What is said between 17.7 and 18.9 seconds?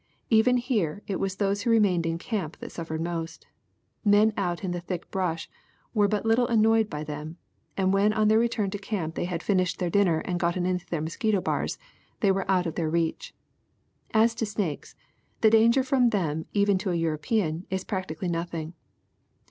practically nothing.